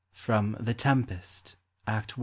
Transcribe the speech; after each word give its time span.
FROM" 0.13 0.57
THE 0.59 0.73
TEMPEST," 0.73 1.57
ACT 1.85 2.17
I. 2.17 2.19